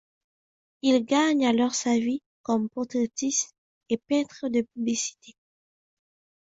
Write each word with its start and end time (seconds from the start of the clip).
Il 0.81 1.05
gagne 1.05 1.45
alors 1.45 1.75
sa 1.75 1.95
vie 1.95 2.23
comme 2.41 2.69
portraitiste 2.69 3.53
et 3.89 3.99
peintre 3.99 4.49
de 4.49 4.61
publicité. 4.73 5.35